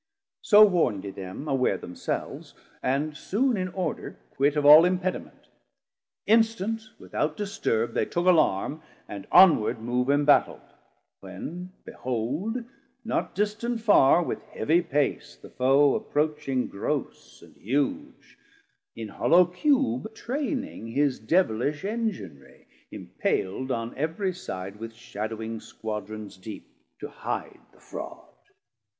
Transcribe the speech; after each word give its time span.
So 0.41 0.67
warnd 0.67 1.03
he 1.03 1.11
them 1.11 1.47
aware 1.47 1.77
themselves, 1.77 2.55
and 2.81 3.15
soon 3.15 3.55
In 3.55 3.67
order, 3.67 4.17
quit 4.31 4.55
of 4.55 4.65
all 4.65 4.83
impediment; 4.83 5.47
Instant 6.25 6.81
without 6.97 7.37
disturb 7.37 7.93
they 7.93 8.05
took 8.05 8.25
Allarm, 8.25 8.81
And 9.07 9.27
onward 9.31 9.79
move 9.79 10.07
Embattelld; 10.07 10.73
when 11.19 11.71
behold 11.85 12.55
550 12.55 12.71
Not 13.05 13.35
distant 13.35 13.81
far 13.81 14.23
with 14.23 14.41
heavie 14.41 14.81
pace 14.81 15.35
the 15.35 15.51
Foe 15.51 15.93
Approaching 15.93 16.65
gross 16.67 17.43
and 17.43 17.55
huge; 17.57 18.39
in 18.95 19.07
hollow 19.09 19.45
Cube 19.45 20.15
Training 20.15 20.87
his 20.87 21.19
devilish 21.19 21.83
Enginrie, 21.83 22.65
impal'd 22.89 23.69
On 23.69 23.95
every 23.95 24.33
side 24.33 24.77
with 24.77 24.95
shaddowing 24.95 25.59
Squadrons 25.59 26.37
Deep, 26.37 26.65
To 27.01 27.07
hide 27.07 27.59
the 27.71 27.79
fraud. 27.79 28.27